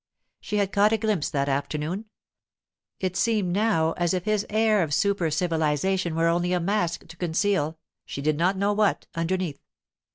[0.39, 2.05] She had caught a glimpse that afternoon.
[2.99, 7.15] It seemed now as if his air of super civilization were only a mask to
[7.17, 9.61] conceal—she did not know what, underneath.